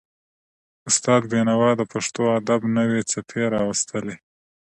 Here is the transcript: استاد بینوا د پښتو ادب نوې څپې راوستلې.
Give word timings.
استاد 0.89 1.21
بینوا 1.31 1.69
د 1.77 1.81
پښتو 1.93 2.21
ادب 2.37 2.61
نوې 2.77 3.01
څپې 3.11 3.43
راوستلې. 3.55 4.15